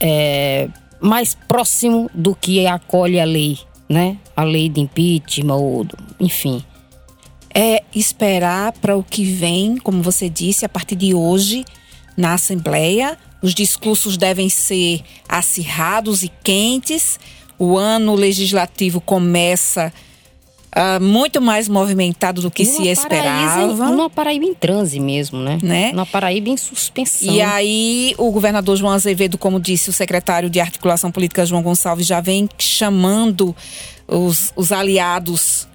é, 0.00 0.68
mais 1.00 1.34
próximo 1.34 2.10
do 2.14 2.34
que 2.34 2.66
acolhe 2.66 3.18
a 3.18 3.24
lei, 3.24 3.58
né? 3.88 4.18
A 4.36 4.42
lei 4.42 4.68
de 4.68 4.80
impeachment, 4.80 5.54
ou, 5.54 5.86
enfim. 6.18 6.62
É 7.52 7.82
esperar 7.94 8.72
para 8.72 8.96
o 8.96 9.02
que 9.02 9.24
vem, 9.24 9.76
como 9.76 10.02
você 10.02 10.28
disse, 10.28 10.64
a 10.64 10.68
partir 10.68 10.94
de 10.94 11.14
hoje, 11.14 11.64
na 12.16 12.34
Assembleia. 12.34 13.18
Os 13.42 13.54
discursos 13.54 14.16
devem 14.16 14.48
ser 14.48 15.02
acirrados 15.28 16.22
e 16.22 16.30
quentes. 16.44 17.18
O 17.58 17.76
ano 17.76 18.14
legislativo 18.14 19.00
começa 19.00 19.92
uh, 20.76 21.02
muito 21.02 21.40
mais 21.40 21.68
movimentado 21.68 22.40
do 22.40 22.50
que 22.50 22.64
se 22.64 22.88
esperava. 22.88 23.84
Uma 23.90 24.08
Paraíba 24.08 24.44
em 24.44 24.54
transe 24.54 25.00
mesmo, 25.00 25.38
né? 25.38 25.58
né? 25.62 25.90
Uma 25.92 26.06
Paraíba 26.06 26.48
em 26.48 26.56
suspensão. 26.56 27.32
E 27.32 27.40
aí, 27.40 28.14
o 28.18 28.30
governador 28.30 28.76
João 28.76 28.92
Azevedo, 28.92 29.36
como 29.38 29.58
disse 29.58 29.90
o 29.90 29.92
secretário 29.92 30.48
de 30.48 30.60
Articulação 30.60 31.10
Política 31.10 31.44
João 31.44 31.62
Gonçalves, 31.62 32.06
já 32.06 32.20
vem 32.20 32.48
chamando 32.58 33.54
os, 34.06 34.52
os 34.56 34.72
aliados 34.72 35.68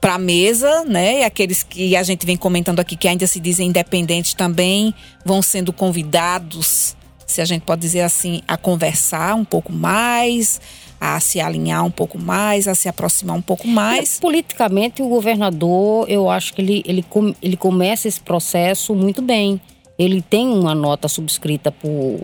para 0.00 0.14
a 0.14 0.18
mesa, 0.18 0.84
né? 0.84 1.20
E 1.20 1.24
aqueles 1.24 1.62
que 1.62 1.94
a 1.94 2.02
gente 2.02 2.24
vem 2.24 2.36
comentando 2.36 2.80
aqui 2.80 2.96
que 2.96 3.06
ainda 3.06 3.26
se 3.26 3.38
dizem 3.38 3.68
independentes 3.68 4.32
também 4.32 4.94
vão 5.24 5.42
sendo 5.42 5.72
convidados, 5.72 6.96
se 7.26 7.42
a 7.42 7.44
gente 7.44 7.62
pode 7.62 7.82
dizer 7.82 8.00
assim, 8.00 8.40
a 8.48 8.56
conversar 8.56 9.34
um 9.34 9.44
pouco 9.44 9.70
mais, 9.70 10.58
a 11.00 11.18
se 11.18 11.40
alinhar 11.40 11.84
um 11.84 11.90
pouco 11.90 12.18
mais, 12.18 12.68
a 12.68 12.74
se 12.74 12.88
aproximar 12.88 13.34
um 13.34 13.40
pouco 13.40 13.66
mais. 13.66 14.18
E, 14.18 14.20
politicamente, 14.20 15.02
o 15.02 15.08
governador, 15.08 16.04
eu 16.10 16.28
acho 16.28 16.52
que 16.52 16.60
ele, 16.60 16.82
ele, 16.86 17.04
ele 17.40 17.56
começa 17.56 18.06
esse 18.06 18.20
processo 18.20 18.94
muito 18.94 19.22
bem. 19.22 19.58
Ele 19.98 20.20
tem 20.20 20.46
uma 20.46 20.74
nota 20.74 21.08
subscrita 21.08 21.72
por 21.72 22.20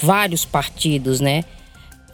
vários 0.00 0.44
partidos, 0.44 1.20
né? 1.20 1.44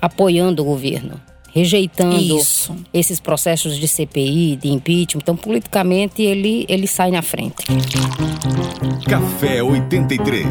Apoiando 0.00 0.62
o 0.62 0.64
governo 0.64 1.20
rejeitando 1.56 2.36
Isso. 2.38 2.76
esses 2.92 3.18
processos 3.18 3.78
de 3.78 3.88
CPI, 3.88 4.56
de 4.56 4.68
impeachment. 4.68 5.22
Então, 5.22 5.34
politicamente, 5.34 6.20
ele, 6.20 6.66
ele 6.68 6.86
sai 6.86 7.10
na 7.10 7.22
frente. 7.22 7.64
Café 9.08 9.62
83, 9.62 10.46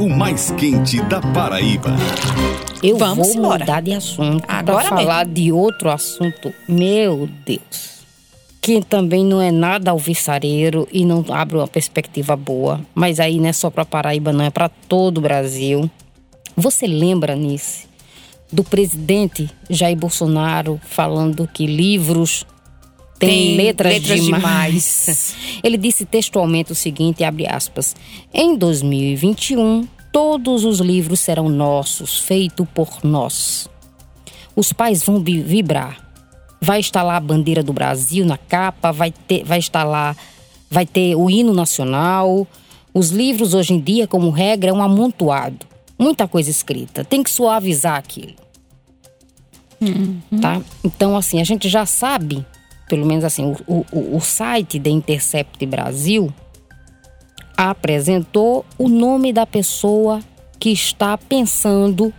o 0.00 0.08
mais 0.08 0.50
quente 0.52 1.00
da 1.02 1.20
Paraíba. 1.20 1.90
Eu 2.82 2.96
Vamos 2.96 3.28
vou 3.28 3.36
embora. 3.36 3.58
mudar 3.64 3.80
de 3.82 3.92
assunto 3.94 4.46
para 4.46 4.82
falar 4.82 5.26
mesmo. 5.26 5.34
de 5.34 5.52
outro 5.52 5.90
assunto. 5.90 6.52
Meu 6.68 7.28
Deus. 7.44 8.00
Que 8.62 8.80
também 8.82 9.24
não 9.24 9.40
é 9.40 9.50
nada 9.50 9.90
alvissareiro 9.90 10.86
e 10.92 11.04
não 11.04 11.24
abre 11.30 11.56
uma 11.56 11.68
perspectiva 11.68 12.36
boa. 12.36 12.80
Mas 12.94 13.18
aí 13.18 13.38
não 13.38 13.48
é 13.48 13.52
só 13.52 13.70
para 13.70 13.84
Paraíba, 13.84 14.32
não, 14.32 14.44
é 14.44 14.50
para 14.50 14.68
todo 14.68 15.18
o 15.18 15.22
Brasil. 15.22 15.90
Você 16.56 16.86
lembra, 16.86 17.34
Nice, 17.34 17.86
do 18.52 18.62
presidente 18.62 19.48
Jair 19.68 19.96
Bolsonaro 19.96 20.80
falando 20.84 21.48
que 21.52 21.66
livros 21.66 22.44
têm 23.26 23.56
letras, 23.56 23.92
letras 23.94 24.20
demais. 24.20 24.42
demais. 24.42 25.36
Ele 25.62 25.76
disse 25.76 26.04
textualmente 26.04 26.72
o 26.72 26.74
seguinte, 26.74 27.22
abre 27.22 27.46
aspas: 27.46 27.94
"Em 28.32 28.56
2021, 28.56 29.86
todos 30.12 30.64
os 30.64 30.80
livros 30.80 31.20
serão 31.20 31.48
nossos, 31.48 32.18
feitos 32.18 32.66
por 32.74 33.04
nós. 33.04 33.68
Os 34.56 34.72
pais 34.72 35.02
vão 35.02 35.22
vibrar. 35.22 36.08
Vai 36.60 36.80
estar 36.80 37.02
lá 37.02 37.16
a 37.16 37.20
bandeira 37.20 37.62
do 37.62 37.72
Brasil 37.72 38.26
na 38.26 38.36
capa, 38.36 38.92
vai 38.92 39.10
ter, 39.10 39.44
vai 39.44 39.58
estar 39.58 39.84
lá, 39.84 40.14
vai 40.70 40.84
ter 40.84 41.14
o 41.14 41.30
hino 41.30 41.54
nacional. 41.54 42.46
Os 42.92 43.10
livros 43.10 43.54
hoje 43.54 43.72
em 43.72 43.80
dia, 43.80 44.06
como 44.06 44.30
regra, 44.30 44.70
é 44.70 44.72
um 44.72 44.82
amontoado 44.82 45.70
muita 46.00 46.26
coisa 46.26 46.50
escrita. 46.50 47.04
Tem 47.04 47.22
que 47.22 47.30
suavizar 47.30 47.96
aquilo. 47.96 48.34
Uhum. 49.80 50.20
Tá? 50.40 50.62
Então, 50.82 51.14
assim, 51.14 51.40
a 51.40 51.44
gente 51.44 51.68
já 51.68 51.84
sabe, 51.84 52.44
pelo 52.90 53.06
menos 53.06 53.24
assim, 53.24 53.54
o, 53.68 53.86
o, 53.92 54.16
o 54.16 54.20
site 54.20 54.76
da 54.80 54.90
Intercept 54.90 55.64
Brasil 55.64 56.34
apresentou 57.56 58.66
o 58.76 58.88
nome 58.88 59.32
da 59.32 59.46
pessoa 59.46 60.18
que 60.58 60.70
está 60.70 61.16
pensando 61.16 62.12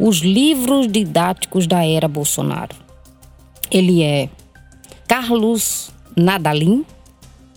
os 0.00 0.20
livros 0.20 0.90
didáticos 0.90 1.66
da 1.66 1.84
era 1.84 2.08
Bolsonaro. 2.08 2.74
Ele 3.70 4.02
é 4.02 4.30
Carlos 5.06 5.90
Nadalim, 6.16 6.86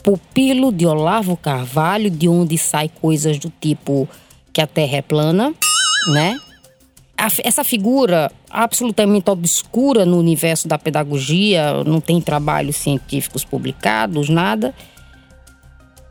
pupilo 0.04 0.74
de 0.74 0.86
Olavo 0.86 1.38
Carvalho, 1.38 2.12
de 2.12 2.28
onde 2.28 2.58
sai 2.58 2.90
coisas 2.90 3.40
do 3.40 3.50
tipo 3.62 4.10
que 4.52 4.60
a 4.60 4.68
Terra 4.68 4.98
é 4.98 5.02
plana, 5.02 5.54
né? 6.12 6.38
Essa 7.44 7.64
figura 7.64 8.32
absolutamente 8.50 9.30
obscura 9.30 10.06
no 10.06 10.18
universo 10.18 10.68
da 10.68 10.78
pedagogia, 10.78 11.84
não 11.84 12.02
tem 12.02 12.20
trabalhos 12.22 12.76
científicos 12.76 13.44
publicados, 13.44 14.30
nada. 14.30 14.74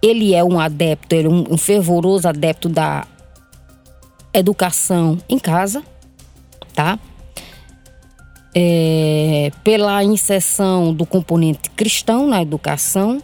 Ele 0.02 0.34
é 0.34 0.42
um 0.44 0.58
adepto, 0.58 1.14
ele 1.14 1.28
é 1.28 1.30
um, 1.30 1.56
fervoroso 1.56 2.28
adepto 2.28 2.68
da 2.68 3.06
educação 4.32 5.18
em 5.28 5.38
casa, 5.38 5.82
tá? 6.74 6.98
É, 8.54 9.52
pela 9.62 10.02
inserção 10.02 10.92
do 10.92 11.06
componente 11.06 11.70
cristão 11.70 12.26
na 12.26 12.42
educação 12.42 13.22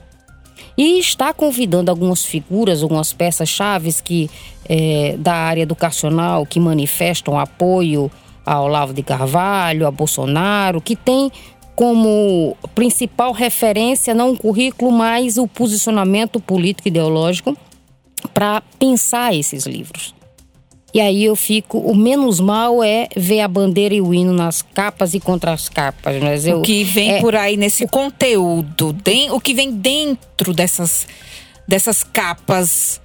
e 0.76 0.98
está 0.98 1.32
convidando 1.32 1.90
algumas 1.90 2.24
figuras, 2.24 2.82
algumas 2.82 3.12
peças 3.12 3.48
chaves 3.48 4.00
que 4.00 4.30
é, 4.68 5.16
da 5.18 5.34
área 5.34 5.62
educacional 5.62 6.44
que 6.44 6.58
manifestam 6.58 7.38
apoio 7.38 8.10
ao 8.44 8.64
Olavo 8.64 8.92
de 8.92 9.02
Carvalho, 9.02 9.86
a 9.86 9.90
Bolsonaro, 9.90 10.80
que 10.80 10.96
tem 10.96 11.30
como 11.74 12.56
principal 12.74 13.32
referência 13.32 14.14
não 14.14 14.32
o 14.32 14.36
currículo, 14.36 14.90
mas 14.90 15.36
o 15.36 15.46
posicionamento 15.46 16.40
político 16.40 16.88
ideológico 16.88 17.56
para 18.32 18.62
pensar 18.78 19.34
esses 19.34 19.66
livros. 19.66 20.15
E 20.96 21.00
aí 21.02 21.24
eu 21.26 21.36
fico, 21.36 21.76
o 21.76 21.94
menos 21.94 22.40
mal 22.40 22.82
é 22.82 23.06
ver 23.14 23.42
a 23.42 23.48
bandeira 23.48 23.94
e 23.94 24.00
o 24.00 24.14
hino 24.14 24.32
nas 24.32 24.62
capas 24.62 25.12
e 25.12 25.20
contra 25.20 25.52
as 25.52 25.68
capas. 25.68 26.16
Mas 26.22 26.46
eu, 26.46 26.60
o 26.60 26.62
que 26.62 26.84
vem 26.84 27.16
é, 27.16 27.20
por 27.20 27.36
aí 27.36 27.54
nesse 27.54 27.84
o, 27.84 27.88
conteúdo, 27.88 28.94
de, 28.94 29.30
o 29.30 29.38
que 29.38 29.52
vem 29.52 29.70
dentro 29.72 30.54
dessas, 30.54 31.06
dessas 31.68 32.02
capas 32.02 32.98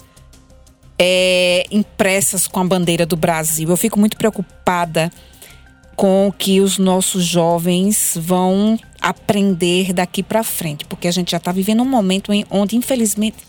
é, 0.98 1.65
impressas 1.69 2.48
com 2.48 2.62
a 2.62 2.63
bandeira 2.63 3.05
do 3.05 3.17
Brasil. 3.17 3.67
Eu 3.67 3.75
fico 3.75 4.00
muito 4.00 4.15
preocupada 4.15 5.12
com 5.93 6.29
o 6.29 6.31
que 6.31 6.62
os 6.62 6.77
nossos 6.77 7.25
jovens 7.25 8.13
vão 8.15 8.79
aprender 9.01 9.91
daqui 9.91 10.24
para 10.24 10.45
frente, 10.45 10.86
porque 10.86 11.10
a 11.10 11.12
gente 11.12 11.31
já 11.31 11.38
está 11.39 11.51
vivendo 11.51 11.83
um 11.83 11.89
momento 11.89 12.31
em, 12.31 12.45
onde, 12.50 12.77
infelizmente, 12.77 13.39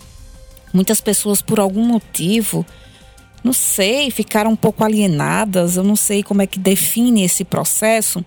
muitas 0.75 1.01
pessoas, 1.01 1.41
por 1.41 1.61
algum 1.61 1.85
motivo, 1.87 2.67
não 3.43 3.53
sei, 3.53 4.11
ficaram 4.11 4.53
um 4.53 4.57
pouco 4.57 4.85
alienadas. 4.85 5.77
Eu 5.77 5.83
não 5.83 5.97
sei 5.97 6.23
como 6.23 6.43
é 6.43 6.47
que 6.47 6.59
define 6.59 7.25
esse 7.25 7.45
processo. 7.45 8.25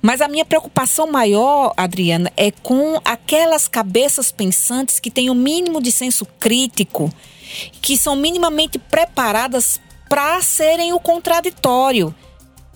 Mas 0.00 0.20
a 0.20 0.28
minha 0.28 0.44
preocupação 0.44 1.10
maior, 1.10 1.72
Adriana, 1.76 2.30
é 2.36 2.50
com 2.50 3.00
aquelas 3.04 3.66
cabeças 3.66 4.30
pensantes 4.30 5.00
que 5.00 5.10
têm 5.10 5.30
o 5.30 5.34
mínimo 5.34 5.80
de 5.80 5.90
senso 5.90 6.26
crítico 6.38 7.10
que 7.80 7.96
são 7.96 8.16
minimamente 8.16 8.78
preparadas 8.78 9.80
para 10.08 10.40
serem 10.42 10.92
o 10.92 11.00
contraditório, 11.00 12.14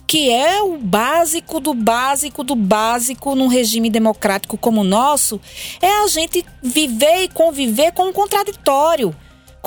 que 0.07 0.31
é 0.31 0.63
o 0.63 0.79
básico 0.79 1.61
do 1.61 1.75
básico 1.75 2.43
do 2.43 2.55
básico 2.55 3.35
num 3.35 3.49
regime 3.49 3.91
democrático 3.91 4.57
como 4.57 4.81
o 4.81 4.85
nosso, 4.85 5.41
é 5.83 6.03
a 6.03 6.07
gente 6.07 6.45
viver 6.63 7.25
e 7.25 7.29
conviver 7.29 7.93
com 7.93 8.09
o 8.09 8.13
contraditório, 8.13 9.15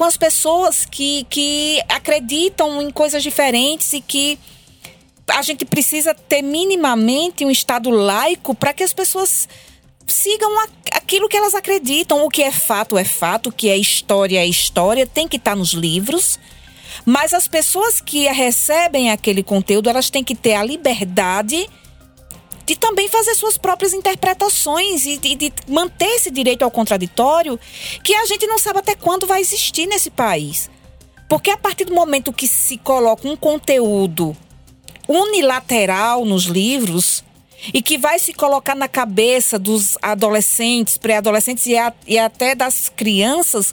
com 0.02 0.06
as 0.06 0.18
pessoas 0.18 0.84
que, 0.84 1.28
que 1.30 1.80
acreditam 1.88 2.82
em 2.82 2.90
coisas 2.90 3.22
diferentes 3.22 3.94
e 3.94 4.02
que 4.02 4.40
a 5.28 5.44
gente 5.44 5.64
precisa 5.64 6.12
ter 6.16 6.42
minimamente 6.42 7.46
um 7.46 7.52
Estado 7.52 7.92
laico 7.92 8.56
para 8.56 8.74
que 8.74 8.82
as 8.82 8.94
pessoas 8.94 9.48
sigam 10.08 10.50
aquilo 10.92 11.30
que 11.30 11.38
elas 11.38 11.54
acreditam. 11.54 12.26
O 12.26 12.30
que 12.30 12.42
é 12.42 12.52
fato 12.52 12.98
é 12.98 13.04
fato, 13.04 13.50
o 13.50 13.52
que 13.52 13.70
é 13.70 13.78
história 13.78 14.40
é 14.40 14.48
história, 14.48 15.06
tem 15.06 15.28
que 15.28 15.38
estar 15.38 15.56
nos 15.56 15.72
livros. 15.72 16.40
Mas 17.06 17.32
as 17.32 17.48
pessoas 17.48 18.02
que 18.02 18.28
recebem 18.28 19.12
aquele 19.12 19.44
conteúdo, 19.44 19.88
elas 19.88 20.10
têm 20.10 20.24
que 20.24 20.34
ter 20.34 20.56
a 20.56 20.64
liberdade 20.64 21.70
de 22.72 22.78
também 22.78 23.10
fazer 23.10 23.36
suas 23.36 23.58
próprias 23.58 23.94
interpretações 23.94 25.06
e 25.06 25.18
de, 25.18 25.36
de 25.36 25.54
manter 25.68 26.06
esse 26.06 26.32
direito 26.32 26.64
ao 26.64 26.72
contraditório, 26.72 27.60
que 28.02 28.16
a 28.16 28.26
gente 28.26 28.48
não 28.48 28.58
sabe 28.58 28.80
até 28.80 28.96
quando 28.96 29.28
vai 29.28 29.42
existir 29.42 29.86
nesse 29.88 30.10
país. 30.10 30.70
Porque 31.28 31.52
a 31.52 31.58
partir 31.58 31.84
do 31.84 31.94
momento 31.94 32.32
que 32.32 32.48
se 32.48 32.78
coloca 32.78 33.28
um 33.28 33.36
conteúdo 33.36 34.38
unilateral 35.06 36.24
nos 36.24 36.46
livros, 36.46 37.26
e 37.74 37.82
que 37.82 37.96
vai 37.96 38.18
se 38.18 38.34
colocar 38.34 38.74
na 38.74 38.88
cabeça 38.88 39.60
dos 39.60 39.96
adolescentes, 40.02 40.98
pré-adolescentes 40.98 41.68
e, 41.68 41.74
e 42.08 42.18
até 42.18 42.56
das 42.56 42.90
crianças 42.90 43.72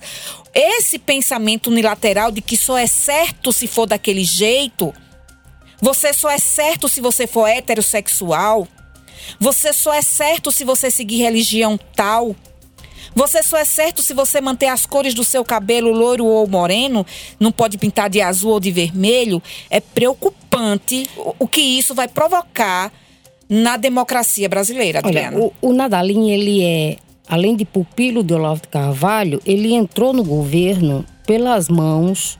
esse 0.52 0.98
pensamento 0.98 1.68
unilateral 1.68 2.30
de 2.30 2.42
que 2.42 2.54
só 2.54 2.76
é 2.76 2.86
certo 2.86 3.50
se 3.50 3.66
for 3.66 3.86
daquele 3.86 4.24
jeito, 4.24 4.92
você 5.80 6.12
só 6.12 6.28
é 6.28 6.38
certo 6.38 6.86
se 6.86 7.00
você 7.00 7.26
for 7.26 7.46
heterossexual, 7.46 8.68
você 9.38 9.72
só 9.72 9.92
é 9.92 10.02
certo 10.02 10.50
se 10.50 10.64
você 10.64 10.90
seguir 10.90 11.18
religião 11.18 11.78
tal. 11.94 12.34
Você 13.14 13.42
só 13.42 13.56
é 13.56 13.64
certo 13.64 14.02
se 14.02 14.14
você 14.14 14.40
manter 14.40 14.66
as 14.66 14.86
cores 14.86 15.14
do 15.14 15.24
seu 15.24 15.44
cabelo 15.44 15.90
loiro 15.90 16.24
ou 16.24 16.46
moreno, 16.46 17.04
não 17.40 17.50
pode 17.50 17.78
pintar 17.78 18.08
de 18.10 18.20
azul 18.20 18.52
ou 18.52 18.60
de 18.60 18.70
vermelho. 18.70 19.42
É 19.70 19.80
preocupante 19.80 21.08
o 21.38 21.48
que 21.48 21.60
isso 21.60 21.94
vai 21.94 22.06
provocar 22.06 22.92
na 23.48 23.76
democracia 23.76 24.48
brasileira, 24.48 24.98
Adriana. 24.98 25.36
Olha, 25.36 25.52
o, 25.62 25.70
o 25.70 25.72
Nadalim, 25.72 26.30
ele 26.30 26.62
é, 26.62 26.96
além 27.26 27.56
de 27.56 27.64
pupilo 27.64 28.22
de 28.22 28.34
Olavo 28.34 28.60
de 28.62 28.68
Carvalho, 28.68 29.40
ele 29.44 29.72
entrou 29.72 30.12
no 30.12 30.22
governo 30.22 31.04
pelas 31.26 31.68
mãos 31.68 32.38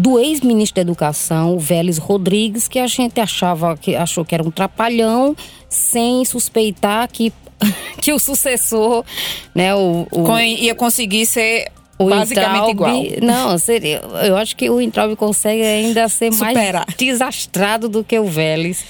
do 0.00 0.18
ex-ministro 0.18 0.76
da 0.76 0.80
Educação, 0.80 1.58
Vélez 1.58 1.98
Rodrigues, 1.98 2.66
que 2.66 2.78
a 2.78 2.86
gente 2.86 3.20
achava 3.20 3.76
que 3.76 3.94
achou 3.94 4.24
que 4.24 4.34
era 4.34 4.42
um 4.42 4.50
trapalhão, 4.50 5.36
sem 5.68 6.24
suspeitar 6.24 7.06
que, 7.06 7.30
que 8.00 8.10
o 8.10 8.18
sucessor, 8.18 9.04
né, 9.54 9.74
o, 9.74 10.06
o 10.10 10.38
ia 10.38 10.74
conseguir 10.74 11.26
ser 11.26 11.70
o 11.98 12.08
basicamente 12.08 12.72
Intraub, 12.72 13.04
igual. 13.04 13.20
Não, 13.20 13.58
seria, 13.58 13.98
eu 14.24 14.38
acho 14.38 14.56
que 14.56 14.70
o 14.70 14.80
Intraub 14.80 15.14
consegue 15.16 15.62
ainda 15.62 16.08
ser 16.08 16.32
Superar. 16.32 16.86
mais 16.86 16.96
desastrado 16.96 17.86
do 17.86 18.02
que 18.02 18.18
o 18.18 18.24
Vélez. 18.24 18.82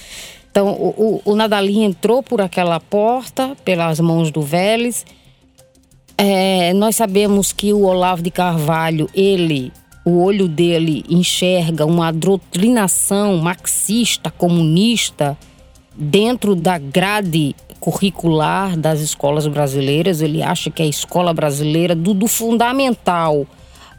Então, 0.48 0.68
o, 0.68 1.20
o, 1.24 1.32
o 1.32 1.82
entrou 1.82 2.22
por 2.22 2.40
aquela 2.40 2.78
porta, 2.78 3.56
pelas 3.64 3.98
mãos 3.98 4.30
do 4.30 4.42
Vélez. 4.42 5.04
É, 6.16 6.72
nós 6.74 6.94
sabemos 6.94 7.50
que 7.50 7.72
o 7.72 7.82
Olavo 7.82 8.22
de 8.22 8.30
Carvalho, 8.30 9.08
ele 9.12 9.72
o 10.04 10.22
olho 10.22 10.48
dele 10.48 11.04
enxerga 11.08 11.84
uma 11.84 12.10
doutrinação 12.10 13.36
marxista, 13.38 14.30
comunista, 14.30 15.36
dentro 15.94 16.54
da 16.54 16.78
grade 16.78 17.54
curricular 17.78 18.76
das 18.76 19.00
escolas 19.00 19.46
brasileiras. 19.46 20.20
Ele 20.20 20.42
acha 20.42 20.70
que 20.70 20.82
a 20.82 20.86
escola 20.86 21.32
brasileira, 21.34 21.94
do, 21.94 22.14
do 22.14 22.26
fundamental 22.26 23.46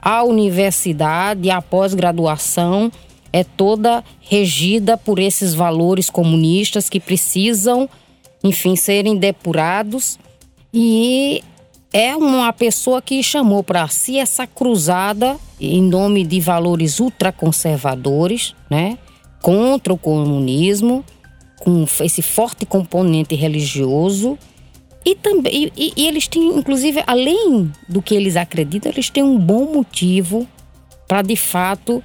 à 0.02 0.24
universidade 0.24 1.50
à 1.52 1.62
pós-graduação, 1.62 2.92
é 3.32 3.44
toda 3.44 4.04
regida 4.20 4.98
por 4.98 5.20
esses 5.20 5.54
valores 5.54 6.10
comunistas 6.10 6.90
que 6.90 7.00
precisam, 7.00 7.90
enfim, 8.44 8.76
serem 8.76 9.16
depurados. 9.16 10.20
E 10.74 11.44
é 11.94 12.16
uma 12.16 12.52
pessoa 12.54 13.02
que 13.02 13.22
chamou 13.22 13.64
para 13.64 13.88
si 13.88 14.18
essa 14.18 14.48
cruzada 14.48 15.38
em 15.60 15.82
nome 15.82 16.26
de 16.26 16.40
valores 16.40 17.00
ultraconservadores, 17.00 18.56
né? 18.70 18.98
Contra 19.42 19.92
o 19.94 19.98
comunismo, 19.98 21.04
com 21.60 21.86
esse 22.00 22.22
forte 22.22 22.66
componente 22.66 23.36
religioso. 23.36 24.38
E 25.04 25.16
também 25.16 25.72
e, 25.76 25.94
e 25.98 26.08
eles 26.08 26.28
têm, 26.28 26.48
inclusive, 26.58 27.04
além 27.06 27.72
do 27.90 28.02
que 28.02 28.16
eles 28.16 28.36
acreditam, 28.36 28.92
eles 28.92 29.10
têm 29.10 29.24
um 29.24 29.38
bom 29.38 29.74
motivo 29.74 30.48
para 31.08 31.22
de 31.22 31.36
fato 31.36 32.02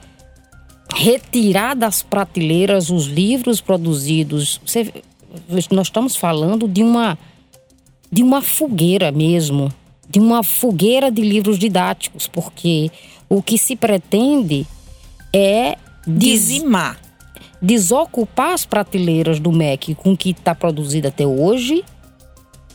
retirar 0.92 1.74
das 1.74 2.02
prateleiras 2.02 2.90
os 2.90 3.06
livros 3.06 3.60
produzidos. 3.60 4.60
Você, 4.64 4.92
nós 5.70 5.86
estamos 5.86 6.16
falando 6.16 6.66
de 6.66 6.82
uma 6.82 7.18
de 8.16 8.22
uma 8.22 8.40
fogueira 8.40 9.12
mesmo, 9.12 9.70
de 10.08 10.18
uma 10.18 10.42
fogueira 10.42 11.10
de 11.10 11.20
livros 11.20 11.58
didáticos, 11.58 12.26
porque 12.26 12.90
o 13.28 13.42
que 13.42 13.58
se 13.58 13.76
pretende 13.76 14.66
é 15.34 15.76
dizimar, 16.06 16.98
desocupar 17.60 18.54
as 18.54 18.64
prateleiras 18.64 19.38
do 19.38 19.52
MEC 19.52 19.94
com 19.94 20.14
o 20.14 20.16
que 20.16 20.30
está 20.30 20.54
produzido 20.54 21.08
até 21.08 21.26
hoje 21.26 21.84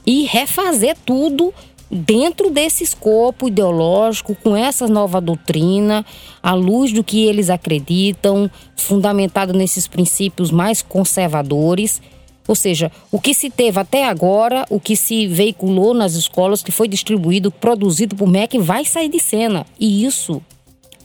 e 0.05 0.25
refazer 0.25 0.95
tudo 1.03 1.51
dentro 1.89 2.51
desse 2.51 2.83
escopo 2.83 3.47
ideológico, 3.47 4.35
com 4.35 4.55
essa 4.55 4.87
nova 4.87 5.19
doutrina, 5.19 6.05
à 6.43 6.53
luz 6.53 6.93
do 6.93 7.03
que 7.03 7.25
eles 7.25 7.49
acreditam, 7.49 8.47
fundamentado 8.75 9.53
nesses 9.53 9.87
princípios 9.87 10.51
mais 10.51 10.83
conservadores 10.83 11.99
ou 12.47 12.55
seja, 12.55 12.91
o 13.11 13.19
que 13.19 13.33
se 13.33 13.49
teve 13.49 13.79
até 13.79 14.05
agora, 14.05 14.65
o 14.69 14.79
que 14.79 14.95
se 14.95 15.27
veiculou 15.27 15.93
nas 15.93 16.13
escolas, 16.13 16.63
que 16.63 16.71
foi 16.71 16.87
distribuído, 16.87 17.51
produzido 17.51 18.15
por 18.15 18.27
MEC, 18.27 18.57
vai 18.57 18.83
sair 18.83 19.09
de 19.09 19.19
cena. 19.19 19.65
E 19.79 20.03
isso 20.05 20.41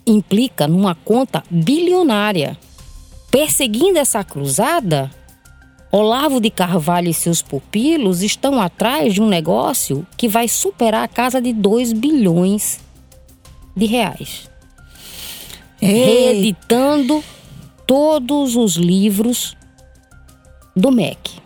implica 0.06 0.66
numa 0.66 0.94
conta 0.94 1.42
bilionária. 1.50 2.56
Perseguindo 3.30 3.98
essa 3.98 4.24
cruzada, 4.24 5.10
Olavo 5.92 6.40
de 6.40 6.50
Carvalho 6.50 7.08
e 7.08 7.14
seus 7.14 7.42
pupilos 7.42 8.22
estão 8.22 8.60
atrás 8.60 9.14
de 9.14 9.22
um 9.22 9.28
negócio 9.28 10.06
que 10.16 10.28
vai 10.28 10.48
superar 10.48 11.04
a 11.04 11.08
casa 11.08 11.40
de 11.40 11.52
2 11.52 11.92
bilhões 11.92 12.80
de 13.74 13.86
reais. 13.86 14.50
Ei. 15.80 15.92
Reeditando 15.92 17.22
todos 17.86 18.56
os 18.56 18.76
livros 18.76 19.56
do 20.76 20.92
MEC. 20.92 21.40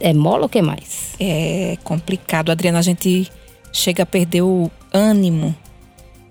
É 0.00 0.12
mola 0.12 0.42
ou 0.42 0.48
que 0.48 0.60
mais? 0.60 1.14
É 1.20 1.78
complicado, 1.84 2.50
Adriana. 2.50 2.80
A 2.80 2.82
gente 2.82 3.30
chega 3.72 4.02
a 4.02 4.06
perder 4.06 4.42
o 4.42 4.68
ânimo 4.92 5.54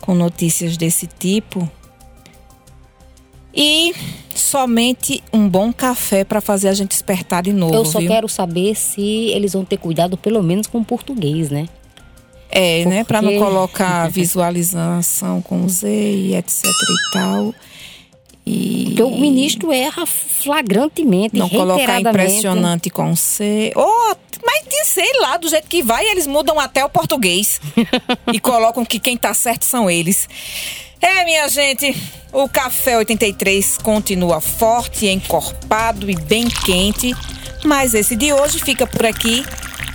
com 0.02 0.14
notícias 0.14 0.76
desse 0.76 1.08
tipo. 1.08 1.70
E 3.54 3.94
somente 4.36 5.24
um 5.32 5.48
bom 5.48 5.72
café 5.72 6.24
para 6.24 6.42
fazer 6.42 6.68
a 6.68 6.74
gente 6.74 6.90
despertar 6.90 7.44
de 7.44 7.54
novo. 7.54 7.74
Eu 7.74 7.86
só 7.86 8.00
viu? 8.00 8.10
quero 8.10 8.28
saber 8.28 8.76
se 8.76 9.02
eles 9.02 9.54
vão 9.54 9.64
ter 9.64 9.78
cuidado, 9.78 10.18
pelo 10.18 10.44
menos 10.44 10.68
com 10.68 10.80
o 10.80 10.86
português, 10.86 11.50
né? 11.50 11.68
É, 12.50 12.84
Porque... 12.84 12.96
né? 12.96 13.04
Para 13.06 13.22
não 13.22 13.38
colocar 13.38 14.08
visualização 14.12 15.42
com 15.42 15.68
Z 15.70 15.88
e 15.90 16.36
etc 16.36 16.66
e 16.66 17.14
tal. 17.14 17.56
E... 18.46 18.86
Porque 18.86 19.04
o 19.04 19.18
ministro 19.18 19.72
erra 19.72 20.06
flagrantemente, 20.06 21.38
Não 21.38 21.50
colocar 21.50 22.00
impressionante 22.00 22.90
com 22.90 23.16
C. 23.16 23.72
Oh, 23.76 24.16
mas 24.44 24.62
sei 24.84 25.12
lá, 25.20 25.38
do 25.38 25.48
jeito 25.48 25.68
que 25.68 25.82
vai, 25.82 26.06
eles 26.06 26.28
mudam 26.28 26.60
até 26.60 26.84
o 26.84 26.90
português. 26.90 27.62
e 28.34 28.40
colocam 28.40 28.84
que 28.84 29.00
quem 29.00 29.18
tá 29.18 29.34
certo 29.34 29.64
são 29.64 29.90
eles. 29.90 30.28
É, 31.00 31.24
minha 31.26 31.48
gente, 31.48 31.96
o 32.32 32.48
Café 32.48 32.98
83 32.98 33.78
continua 33.80 34.40
forte, 34.40 35.08
encorpado 35.08 36.10
e 36.10 36.16
bem 36.16 36.48
quente. 36.48 37.14
Mas 37.64 37.94
esse 37.94 38.16
de 38.16 38.34
hoje 38.34 38.60
fica 38.60 38.86
por 38.86 39.06
aqui 39.06 39.44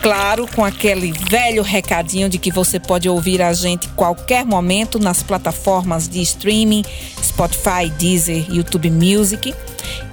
claro, 0.00 0.46
com 0.54 0.64
aquele 0.64 1.12
velho 1.12 1.62
recadinho 1.62 2.28
de 2.28 2.38
que 2.38 2.50
você 2.50 2.78
pode 2.78 3.08
ouvir 3.08 3.42
a 3.42 3.52
gente 3.52 3.88
qualquer 3.88 4.44
momento 4.44 4.98
nas 4.98 5.22
plataformas 5.22 6.08
de 6.08 6.20
streaming, 6.22 6.84
Spotify, 7.22 7.90
Deezer, 7.98 8.46
YouTube 8.52 8.90
Music. 8.90 9.54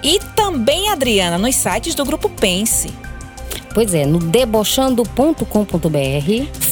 E 0.02 0.19
também, 0.36 0.89
Adriana, 0.89 1.38
nos 1.38 1.56
sites 1.56 1.96
do 1.96 2.06
Grupo 2.06 2.30
Pense. 2.30 2.93
Pois 3.74 3.93
é, 3.93 4.06
no 4.06 4.19
debochando.com.br, 4.19 5.43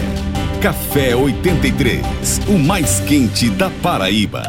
Café 0.61 1.15
83, 1.15 2.05
o 2.49 2.59
mais 2.59 2.99
quente 3.01 3.49
da 3.49 3.71
Paraíba. 3.71 4.43